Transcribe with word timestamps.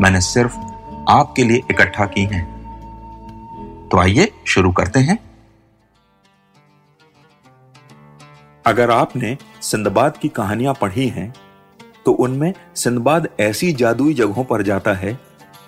मैंने 0.00 0.20
सिर्फ़ 0.20 0.56
आपके 1.08 1.44
लिए 1.44 1.60
इकट्ठा 1.70 2.06
की 2.06 2.24
हैं। 2.24 2.44
तो 3.92 3.98
आइए 3.98 4.30
शुरू 4.46 4.72
करते 4.72 5.00
हैं। 5.00 5.18
अगर 8.66 8.90
आपने 8.90 9.36
सिंदबाद 9.62 10.16
की 10.16 10.28
कहानियाँ 10.28 10.74
पढ़ी 10.74 11.08
हैं 11.08 11.32
तो 12.04 12.12
उनमें 12.12 12.52
सिंदबाद 12.76 13.28
ऐसी 13.40 13.72
जादुई 13.72 14.14
जगहों 14.14 14.44
पर 14.44 14.62
जाता 14.62 14.94
है, 14.94 15.18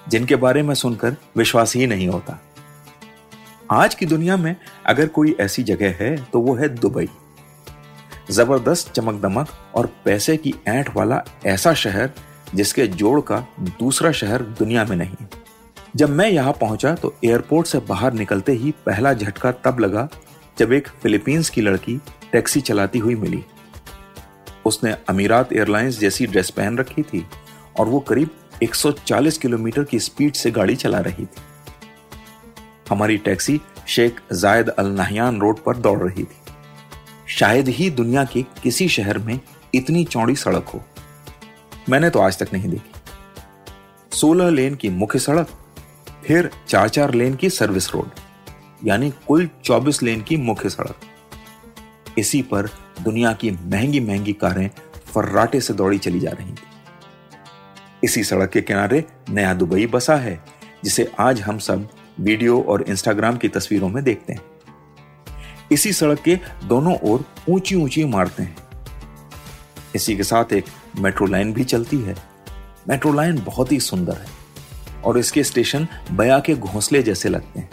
जिनके 0.09 0.37
बारे 0.37 0.63
में 0.63 0.75
सुनकर 0.75 1.17
विश्वास 1.37 1.75
ही 1.77 1.87
नहीं 1.87 2.09
होता। 2.09 2.39
आज 3.71 3.95
की 3.95 4.07
दुनिया 4.07 4.37
में 4.37 4.55
अगर 4.87 5.09
कोई 5.09 5.37
ऐसी 5.41 5.63
जगह 5.63 5.95
है 6.01 6.17
तो 6.25 6.41
वो 6.41 6.55
है 6.55 6.69
दुबई। 6.69 7.09
ज़बरदस्त 8.31 8.93
चमक 8.93 9.21
दमक 9.23 9.49
और 9.75 9.87
पैसे 10.05 10.37
की 10.37 10.55
ऐंठ 10.67 10.95
वाला 10.97 11.23
ऐसा 11.47 11.75
शहर 11.75 12.11
जिसके 12.55 12.87
जोड़ 12.87 13.21
का 13.21 13.37
दूसरा 13.61 14.13
शहर 14.13 14.43
दुनिया 14.59 14.85
में 14.85 14.97
नहीं। 14.97 15.27
जब 15.97 16.11
मैं 16.11 16.29
यहाँ 16.31 16.53
पहुँचा 16.53 16.95
तो 16.95 17.15
एयरपोर्ट 17.25 17.67
से 17.67 17.79
बाहर 17.79 18.13
निकलते 18.13 18.53
ही 18.53 18.71
पहला 18.87 19.13
झटका 19.15 19.53
तब 19.65 19.81
लगा 19.81 20.09
जब 20.59 20.73
एक 20.73 20.89
फिलीपींस 21.03 21.51
की 21.51 21.61
लड़की 21.61 21.97
टैक्सी 22.33 22.61
चलाती 22.61 22.99
हुई 22.99 23.15
मिली। 23.15 23.43
उसने 24.67 24.97
अमीरात 25.09 25.53
एयरलाइंस 25.53 25.99
जैसी 25.99 26.27
ड्रेस 26.27 26.51
पहन 26.51 26.79
रखी 26.79 27.03
थी 27.03 27.25
और 27.79 27.89
वो 27.89 28.01
करीब 28.01 28.31
140 28.63 29.39
किलोमीटर 29.39 29.85
की 29.85 29.99
स्पीड 29.99 30.35
से 30.35 30.51
गाड़ी 30.51 30.77
चला 30.77 30.99
रही 30.99 31.25
थी। 31.25 31.43
हमारी 32.91 33.17
taxi 33.19 33.61
Sheikh 33.87 34.21
Zayed 34.33 34.69
Al 34.69 34.87
Nahyan 34.87 35.41
road 35.41 35.63
पर 35.65 35.77
दौड़ 35.77 35.99
रही 35.99 36.25
थी। 36.25 36.37
शायद 37.29 37.69
ही 37.69 37.91
दुनिया 37.91 38.25
के 38.25 38.43
किसी 38.63 38.89
शहर 38.89 39.19
में 39.19 39.39
इतनी 39.75 40.05
चौड़ी 40.05 40.37
सड़क 40.37 40.69
हो। 40.69 40.83
मैंने 41.89 42.09
तो 42.11 42.21
आज 42.21 42.39
तक 42.39 42.53
नहीं 42.53 42.69
देखी। 42.69 44.17
सोलह 44.17 44.49
लेन 44.51 44.75
की 44.75 44.89
मुख्य 44.91 45.19
सड़क, 45.19 45.49
फिर 46.25 46.51
चार 46.69 46.89
चार 46.89 47.15
लेन 47.15 47.35
की 47.35 47.51
सर्विस 47.51 47.91
रोड 47.91 48.11
यानी 48.85 49.11
कुल 49.27 49.49
चौबीस 49.65 50.03
लेन 50.03 50.23
की 50.23 50.37
मुख्य 50.37 50.69
सड़क। 50.71 52.19
इसी 52.19 52.43
पर 52.43 52.69
दुनिया 53.03 53.33
की 53.33 53.51
महँगी 53.51 54.01
महँगी 54.01 54.33
कारें 54.33 54.69
फर्राटे 55.07 55.61
से 55.61 55.75
दौड़ी 55.75 55.99
चली 55.99 56.21
जा 56.21 56.31
रही 56.31 56.53
थी। 56.53 56.67
इसी 58.05 58.25
सड़क 58.25 58.51
के 58.51 58.61
किनारे 58.61 59.05
नया 59.31 59.55
दुबई 59.55 59.87
बसा 59.87 60.17
है, 60.17 60.39
जिसे 60.85 61.11
आज 61.21 61.41
हम 61.41 61.59
सब 61.59 61.89
वीडियो 62.21 62.61
और 62.63 62.83
इंस्टाग्राम 62.83 63.37
की 63.37 63.49
तस्वीरों 63.49 63.89
में 63.89 64.03
देखते 64.05 64.33
हैं। 64.33 64.43
इसी 65.73 65.93
सड़क 65.93 66.21
के 66.21 66.39
दोनों 66.65 66.97
ओर 67.03 67.25
ऊँची 67.49 67.77
ऊँची 67.77 68.01
इमारतें 68.01 68.45
हैं। 68.45 68.57
इसी 69.95 70.17
के 70.17 70.23
साथ 70.23 70.53
एक 70.53 70.65
मेट्रो 70.99 71.27
लाइन 71.27 71.53
भी 71.53 71.65
चलती 71.65 71.97
है। 71.97 72.15
मेट्रो 72.89 73.13
लाइन 73.13 73.43
बहुत 73.45 73.73
ही 73.73 73.81
सुंदर 73.81 74.13
है 74.13 75.03
और 75.05 75.19
इसके 75.19 75.45
स्टेशन 75.45 75.87
बया 76.13 76.39
के 76.39 76.55
घोंसले 76.55 77.03
जैसे 77.03 77.29
लगते 77.29 77.61
हैं। 77.61 77.71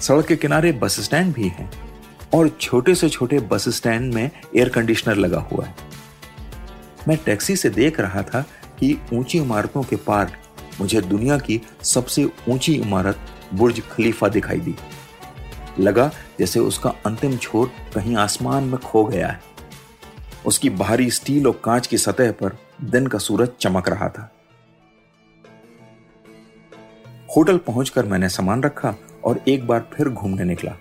सड़क 0.00 0.26
के 0.26 0.36
किनारे 0.36 0.72
बस 0.72 1.00
स्टैंड 1.00 1.32
भी 1.34 1.48
है 1.48 1.70
और 2.34 2.48
छोटे 2.60 2.94
से 2.94 3.08
छोटे 3.08 3.38
बस 3.40 3.68
स्टैंड 3.68 4.14
में 4.14 4.30
एयर 4.56 4.68
कंडीशनर 4.68 5.16
लगा 5.16 5.40
हुआ 5.40 5.64
है। 5.64 5.74
मैं 7.08 7.16
टैक्सी 7.16 7.56
से 7.56 7.70
देख 7.70 8.00
रहा 8.00 8.22
था 8.22 8.40
कि 8.78 8.96
ऊँची 9.12 9.38
इमारतों 9.38 9.82
के 9.82 9.96
पार 9.96 10.36
मुझे 10.80 11.00
दुनिया 11.00 11.38
की 11.38 11.60
सबसे 11.82 12.24
ऊँची 12.48 12.74
इमारत 12.74 13.18
बुर्ज 13.54 13.80
खलीफा 13.90 14.28
दिखाई 14.28 14.60
दी। 14.60 14.74
लगा 15.80 16.10
जैसे 16.38 16.60
उसका 16.60 16.90
अंतिम 17.06 17.36
छोर 17.36 17.70
कहीं 17.94 18.16
आसमान 18.16 18.64
में 18.64 18.78
खो 18.78 19.04
गया 19.04 19.28
है। 19.28 19.40
उसकी 20.46 20.70
बाहरी 20.70 21.10
स्टील 21.10 21.46
और 21.46 21.60
कांच 21.64 21.86
की 21.86 21.98
सतह 21.98 22.32
पर 22.32 22.56
दिन 22.84 23.06
का 23.06 23.18
सूरज 23.18 23.48
चमक 23.60 23.88
रहा 23.88 24.08
था। 24.08 24.30
होटल 27.36 27.58
पहुंचकर 27.58 28.06
मैंने 28.06 28.28
सामान 28.28 28.62
रखा 28.62 28.94
और 29.24 29.40
एक 29.48 29.66
बार 29.66 29.88
फिर 29.94 30.08
घूमने 30.08 30.44
निकला। 30.44 30.76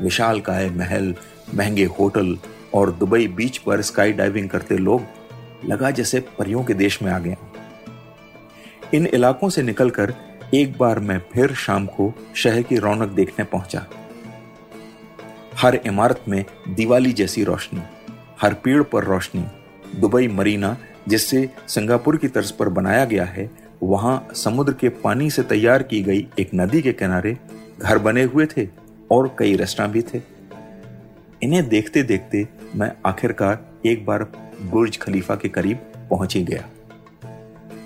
विशाल 0.00 0.40
काय 0.40 0.70
महल, 0.70 1.14
महँगे 1.54 1.84
होटल 1.84 2.38
और 2.74 2.92
दुबई 2.92 3.28
बीच 3.28 3.58
पर 3.58 3.82
स्काई 3.82 4.12
डाइविंग 4.12 4.48
करते 4.48 4.76
लोग 4.76 5.02
लगा 5.64 5.90
जैसे 5.90 6.20
परियों 6.20 6.64
के 6.64 6.74
देश 6.74 7.02
में 7.02 7.12
आ 7.12 7.18
गया 7.18 7.36
इन 8.94 9.06
इलाकों 9.06 9.48
से 9.48 9.62
निकलकर 9.62 10.14
एक 10.54 10.78
बार 10.78 10.98
मैं 10.98 11.18
फिर 11.32 11.54
शाम 11.54 11.86
को 11.86 12.12
शहर 12.34 12.62
की 12.62 12.76
रौनक 12.76 13.08
देखने 13.08 13.44
पहुँचा। 13.44 13.86
हर 15.56 15.74
इमारत 15.74 16.24
में 16.28 16.44
दिवाली 16.68 17.12
जैसी 17.12 17.44
रोशनी। 17.44 17.80
हर 18.42 18.54
पेड़ 18.54 18.82
पर 18.82 19.04
रोशनी, 19.04 19.44
दुबई 20.00 20.28
मरीना 20.28 20.76
जिससे 21.08 21.48
सिंगापुर 21.68 22.16
की 22.16 22.28
तर्ज 22.28 22.50
पर 22.50 22.68
बनाया 22.68 23.04
गया 23.04 23.24
है, 23.24 23.50
वहाँ 23.82 24.28
समुद्र 24.34 24.72
के 24.72 24.88
पानी 24.88 25.30
से 25.30 25.42
तैयार 25.42 25.82
की 25.82 26.02
गई 26.02 26.26
एक 26.38 26.50
नदी 26.54 26.82
के 26.82 26.92
किनारे 26.92 27.36
घर 27.78 27.98
बने 27.98 28.22
हुए 28.22 28.46
थे 28.46 28.68
और 29.10 29.36
कई 29.38 29.56
रेस्टोरेंट 29.56 29.94
भी 29.94 30.02
थे। 30.02 30.20
इन्हें 31.42 31.68
देखते 31.68 32.02
देखते 32.02 32.46
मैं 32.74 32.92
आखिरकार 33.06 33.58
एक 33.86 34.04
बार 34.06 34.22
बुर्ज 34.62 34.98
खलीफा 34.98 35.36
के 35.36 35.48
करीब 35.48 35.76
पहुँच 36.10 36.36
ही 36.36 36.42
गया। 36.44 36.64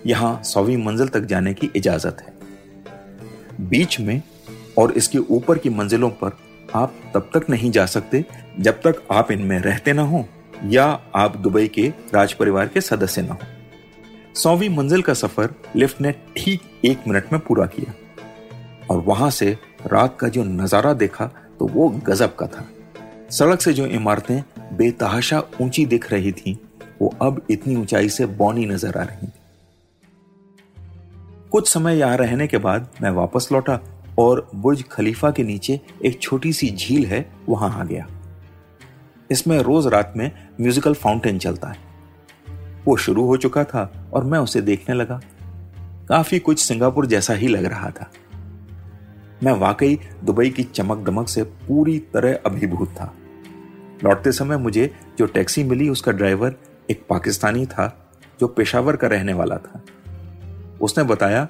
यहाँ 0.07 0.43
सौवीं 0.43 0.77
मंजिल 0.77 1.09
तक 1.09 1.21
जाने 1.21 1.55
की 1.55 1.71
इजाज़त 1.77 2.17
है। 2.21 3.67
बीच 3.69 4.01
में 4.01 4.23
और 4.79 4.93
इसके 4.93 5.19
ऊपर 5.19 5.59
की 5.59 5.71
मंजिलों 5.71 6.11
पर 6.11 6.39
आप 6.75 6.95
तब 7.15 7.31
तक 7.35 7.51
नहीं 7.51 7.71
जा 7.71 7.87
सकते 7.87 8.25
जब 8.61 8.81
तक 8.81 9.03
आप 9.11 9.33
इनमें 9.33 9.59
रहते 9.59 9.93
ना 9.93 10.03
हो। 10.03 10.25
या 10.65 10.85
आप 11.15 11.37
दुबई 11.37 11.67
के 11.69 11.89
राज 12.15 12.33
परिवार 12.33 12.69
के 12.69 12.81
सदस्य 12.81 13.23
ना 13.23 13.33
हो। 13.33 13.47
सौवीं 14.35 14.69
मंजिल 14.69 15.03
का 15.03 15.15
सफ़र 15.15 15.55
लिफ्ट 15.77 16.01
ने 16.01 16.13
ठीक 16.37 16.63
एक 16.85 17.07
मिनट 17.09 17.33
में 17.33 17.41
पूरा 17.41 17.67
किया। 17.67 17.95
और 18.91 19.01
वहाँ 19.01 19.31
से 19.31 19.57
रात 19.87 20.17
का 20.21 20.29
जो 20.29 20.45
नज़ारा 20.45 20.93
देखा 20.95 21.27
तो 21.59 21.67
वो 21.67 21.89
गजब 22.07 22.35
का 22.37 22.47
था। 22.47 22.67
सड़क 23.31 23.61
से 23.61 23.73
जो 23.73 23.87
इमारतें 23.89 24.43
बेतहाशा 24.77 25.43
ऊँची 25.61 25.85
दिख 25.87 26.11
रही 26.13 26.33
थी, 26.33 26.59
वो 27.03 27.15
अब 27.23 27.41
इतनी 27.51 27.77
ऊंचाई 27.77 28.09
से 28.09 28.27
बौनी 28.27 28.67
नज़र 28.67 28.99
आ 28.99 29.03
रही 29.03 29.27
थी। 29.27 29.33
कुछ 31.53 31.69
समय 31.69 31.99
यहाँ 31.99 32.17
रहने 32.17 32.47
के 32.47 32.59
बाद 32.59 32.89
मैं 33.03 33.11
वापस 33.11 33.49
लौटा 33.53 33.79
और 34.19 34.49
बुर्ज 34.55 34.83
खलीफा 34.91 35.31
के 35.31 35.43
नीचे 35.43 35.81
एक 36.05 36.21
छोटी 36.23 36.53
सी 36.53 36.71
झील 36.71 37.07
है, 37.07 37.27
वहाँ 37.49 37.71
आ 37.71 37.85
गया। 37.85 38.07
इसमें 39.33 39.59
रोज 39.59 39.87
रात 39.87 40.15
में 40.17 40.33
म्यूजिकल 40.61 40.95
फाउंटेन 40.95 41.39
चलता 41.39 41.69
है। 41.69 41.77
वो 42.85 42.97
शुरू 42.97 43.27
हो 43.27 43.37
चुका 43.37 43.65
था 43.65 44.11
और 44.13 44.25
मैं 44.25 44.39
उसे 44.39 44.61
देखने 44.61 44.95
लगा। 44.95 45.21
काफ़ी 46.09 46.39
कुछ 46.39 46.59
सिंगापुर 46.65 47.07
जैसा 47.07 47.35
ही 47.35 47.49
लग 47.49 47.65
रहा 47.65 47.91
था। 47.91 48.11
मैं 49.43 49.53
वाकई 49.53 49.99
दुबई 50.25 50.51
की 50.51 50.63
चमक 50.63 51.07
दमक 51.07 51.29
से 51.29 51.43
पूरी 51.43 51.99
तरह 51.99 52.39
अभिभूत 52.47 52.89
था। 52.89 53.15
लौटते 54.05 54.33
समय 54.33 54.57
मुझे 54.57 54.95
जो 55.19 55.27
टैक्सी 55.27 55.65
मिली 55.65 55.89
उसका 55.89 56.13
ड्राइवर 56.13 56.55
एक 56.91 57.07
पाकिस्तानी 57.09 57.67
था, 57.67 58.11
जो 58.41 58.47
पेशावर 58.47 58.97
का 58.97 59.09
रहने 59.09 59.33
वाला 59.33 59.57
था। 59.57 59.83
उसने 60.81 61.05
बताया, 61.05 61.49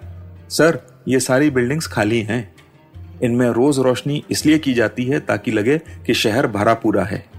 सर, 0.48 0.80
ये 1.08 1.20
सारी 1.20 1.50
बिल्डिंग्स 1.50 1.86
खाली 1.86 2.22
हैं। 2.22 2.54
इनमें 3.22 3.50
रोज 3.50 3.78
रोशनी 3.78 4.24
इसलिए 4.30 4.58
की 4.58 4.74
जाती 4.74 5.04
है 5.04 5.20
ताकि 5.20 5.50
लगे 5.50 5.78
कि 5.78 6.14
शहर 6.14 6.46
भरा 6.46 6.74
पूरा 6.74 7.04
है। 7.04 7.31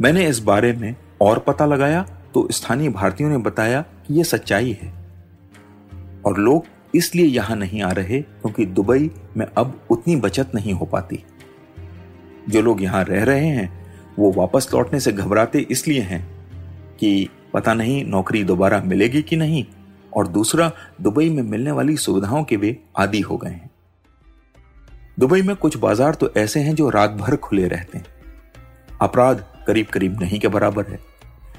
मैंने 0.00 0.26
इस 0.28 0.38
बारे 0.38 0.72
में 0.72 0.94
और 1.22 1.38
पता 1.38 1.66
लगाया 1.66 2.02
तो 2.34 2.46
स्थानीय 2.50 2.88
भारतीयों 2.88 3.30
ने 3.30 3.38
बताया 3.38 3.80
कि 4.06 4.14
यह 4.14 4.24
सच्चाई 4.24 4.72
है। 4.72 4.92
और 6.26 6.38
लोग 6.38 6.64
इसलिए 6.94 7.26
यहाँ 7.26 7.56
नहीं 7.56 7.82
आ 7.82 7.90
रहे 7.92 8.20
क्योंकि 8.20 8.66
दुबई 8.66 9.10
में 9.36 9.46
अब 9.48 9.80
उतनी 9.90 10.16
बचत 10.16 10.54
नहीं 10.54 10.72
हो 10.72 10.86
पाती। 10.86 11.22
जो 12.48 12.62
लोग 12.62 12.82
यहाँ 12.82 13.02
रह 13.04 13.24
रहे 13.24 13.46
हैं, 13.46 13.70
वो 14.18 14.30
वापस 14.32 14.68
लौटने 14.74 15.00
से 15.00 15.12
घबराते 15.12 15.66
इसलिए 15.70 16.00
हैं 16.02 16.22
कि 17.00 17.28
पता 17.54 17.74
नहीं 17.74 18.04
नौकरी 18.04 18.44
दोबारा 18.44 18.80
मिलेगी 18.82 19.22
कि 19.22 19.36
नहीं 19.36 19.64
और 20.12 20.26
दूसरा, 20.28 20.70
दुबई 21.00 21.28
में 21.30 21.42
मिलने 21.42 21.70
वाली 21.70 21.96
सुविधाओं 21.96 22.44
के 22.44 22.56
वे 22.56 22.76
आदि 22.98 23.20
हो 23.20 23.36
गए 23.36 23.50
हैं। 23.50 23.70
दुबई 25.18 25.42
में 25.42 25.54
कुछ 25.56 25.76
बाज़ार 25.76 26.14
तो 26.14 26.32
ऐसे 26.36 26.60
हैं 26.60 26.74
जो 26.74 26.88
रात 26.90 27.10
भर 27.12 27.36
खुले 27.36 27.68
रहते 27.68 27.98
हैं। 27.98 28.06
अपराध 29.00 29.44
करीब 29.68 29.86
करीब 29.86 30.20
नहीं 30.20 30.40
के 30.40 30.48
बराबर 30.48 30.86
है। 30.86 30.98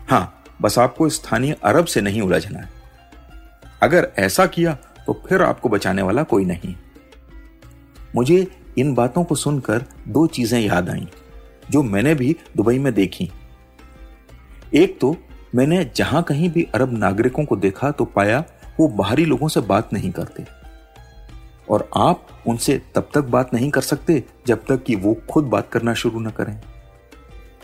हाँ, 0.10 0.44
बस 0.62 0.78
आपको 0.80 1.10
स्थानीय 1.10 1.56
अरब 1.64 1.86
से 1.86 2.02
नहीं 2.02 2.22
उलझना 2.22 2.60
है। 2.60 2.70
अगर 3.82 4.12
ऐसा 4.20 4.46
किया 4.48 4.74
तो 5.08 5.14
फिर 5.28 5.42
आपको 5.42 5.70
बचाने 5.70 6.02
वाला 6.02 6.24
कोई 6.24 6.46
नहीं। 6.46 6.76
मुझे 8.16 8.46
इन 8.78 8.94
बातों 8.94 9.24
को 9.24 9.36
सुनकर 9.36 9.86
दो 10.08 10.26
चीज़ें 10.28 10.60
याद 10.60 10.90
आई, 10.90 11.08
जो 11.70 11.84
मैंने 11.84 12.14
भी 12.16 12.36
दुबई 12.58 12.80
में 12.80 12.94
देखी। 12.94 13.30
एक 14.76 15.00
तो 15.02 15.16
मैंने 15.56 15.84
जहाँ 15.96 16.22
कहीं 16.24 16.50
भी 16.50 16.64
अरब 16.76 16.94
नागरिकों 16.94 17.46
को 17.46 17.56
देखा 17.58 17.92
तो 17.92 18.06
पाया 18.08 18.44
वो 18.80 18.88
बाहरी 18.88 19.26
लोगों 19.26 19.48
से 19.48 19.62
बात 19.64 19.94
नहीं 19.94 20.12
करते। 20.12 20.46
और 21.70 21.90
आप 21.98 22.28
उनसे 22.48 22.78
तब 22.96 23.10
तक 23.14 23.24
बात 23.28 23.54
नहीं 23.54 23.70
कर 23.70 23.82
सकते, 23.82 24.24
जब 24.48 24.66
तक 24.66 24.84
कि 24.84 24.96
वो 24.96 25.14
खुद 25.30 25.46
बात 25.46 25.70
करना 25.72 25.94
शुरू 25.94 26.20
न 26.20 26.30
करें। 26.32 26.60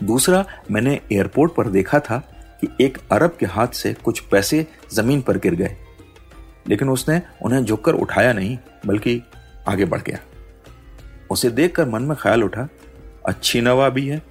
दूसरा, 0.02 0.46
मैंने 0.70 1.00
एयरपोर्ट 1.12 1.54
पर 1.54 1.66
देखा 1.66 2.00
था 2.00 2.18
कि 2.60 2.84
एक 2.84 2.98
अरब 3.12 3.36
के 3.40 3.46
हाथ 3.46 3.68
से 3.68 3.94
कुछ 3.94 4.20
पैसे 4.20 4.66
ज़मीन 4.94 5.22
पर 5.22 5.38
गिर 5.38 5.54
गए। 5.54 5.76
लेकिन 6.68 6.88
उसने 6.88 7.22
उन्हें 7.42 7.64
झुककर 7.64 7.92
उठाया 7.92 8.32
नहीं, 8.32 8.58
बल्कि 8.86 9.22
आगे 9.68 9.84
बढ़ 9.84 10.02
गया। 10.02 10.18
उसे 11.30 11.50
देखकर 11.50 11.88
मन 11.88 12.02
में 12.02 12.16
ख्याल 12.20 12.44
उठा, 12.44 12.68
अच्छी 13.26 13.60
नवा 13.60 13.88
भी 13.88 14.08
है। 14.08 14.22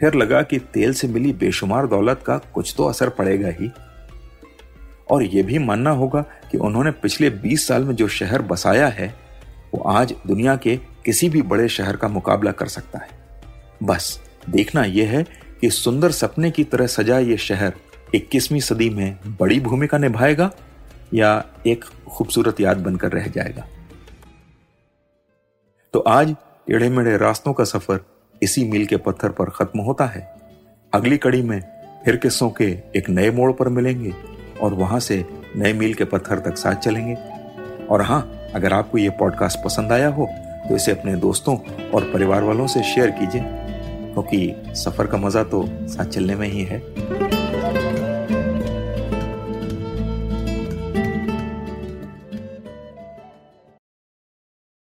फिर 0.00 0.14
लगा 0.14 0.42
कि 0.42 0.58
तेल 0.58 0.94
से 0.94 1.08
मिली 1.08 1.32
बेशुमार 1.32 1.86
दौलत 1.86 2.20
का 2.26 2.38
कुछ 2.38 2.74
तो 2.76 2.84
असर 2.84 3.08
पड़ेगा 3.08 3.48
ही। 3.48 3.70
और 5.10 5.22
यह 5.22 5.42
भी 5.42 5.58
मानना 5.58 5.90
होगा 5.90 6.20
कि 6.20 6.58
उन्होंने 6.58 6.90
पिछले 6.90 7.30
20 7.30 7.66
साल 7.66 7.84
में 7.84 7.94
जो 7.94 8.08
शहर 8.08 8.42
बसाया 8.42 8.88
है, 8.88 9.14
वो 9.74 9.80
आज 9.84 10.14
दुनिया 10.26 10.56
के 10.56 10.76
किसी 10.76 11.28
भी 11.28 11.42
बड़े 11.42 11.68
शहर 11.68 11.96
का 11.96 12.08
मुकाबला 12.08 12.52
कर 12.52 12.66
सकता 12.66 12.98
है। 12.98 13.08
बस। 13.82 14.25
देखना 14.50 14.84
यह 14.84 15.10
है 15.10 15.26
कि 15.60 15.70
सुंदर 15.70 16.10
सपने 16.10 16.50
की 16.50 16.64
तरह 16.64 16.86
सजा 16.86 17.18
ये 17.18 17.36
शहर 17.36 17.72
21वीं 18.14 18.60
सदी 18.60 18.90
में 18.90 19.18
बड़ी 19.40 19.60
भूमिका 19.60 19.98
निभाएगा 19.98 20.50
या 21.14 21.44
एक 21.66 21.84
खूबसूरत 22.08 22.60
याद 22.60 22.76
बनकर 22.76 23.12
रह 23.12 23.26
जाएगा। 23.26 23.66
तो 25.92 26.00
आज 26.00 26.34
टेढ़े 26.66 26.88
मेढ़े 26.88 27.16
रास्तों 27.16 27.52
का 27.52 27.64
सफ़र 27.64 28.00
इसी 28.42 28.64
मील 28.64 28.86
के 28.86 28.96
पत्थर 28.96 29.28
पर 29.28 29.50
खत्म 29.50 29.80
होता 29.80 30.06
है। 30.06 30.40
अगली 30.94 31.18
कड़ी 31.18 31.42
में 31.42 31.60
फिर 32.04 32.16
किस्सों 32.16 32.50
के 32.50 32.64
एक 32.96 33.10
नए 33.10 33.30
मोड़ 33.30 33.52
पर 33.52 33.68
मिलेंगे 33.68 34.14
और 34.60 34.74
वहाँ 34.74 35.00
से 35.00 35.24
नए 35.56 35.72
मील 35.72 35.94
के 35.94 36.04
पत्थर 36.04 36.38
तक 36.38 36.56
साथ 36.56 36.74
चलेंगे। 36.74 37.14
और 37.86 38.02
हाँ 38.02 38.50
अगर 38.54 38.72
आपको 38.72 38.98
ये 38.98 39.10
पॉडकास्ट 39.10 39.64
पसंद 39.64 39.92
आया 39.92 40.08
हो 40.08 40.26
तो 40.68 40.76
इसे 40.76 40.92
अपने 40.92 41.14
दोस्तों 41.14 41.58
और 41.90 42.10
परिवार 42.12 42.42
वालों 42.42 42.66
से 42.66 42.82
शेयर 42.82 43.10
कीजिए। 43.10 43.55
क्योंकि 44.16 44.74
सफ़र 44.74 45.06
का 45.06 45.18
मज़ा 45.18 45.42
तो 45.44 45.62
साथ 45.88 46.04
चलने 46.04 46.34
में 46.36 46.48
ही 46.48 46.62
है। 46.62 46.78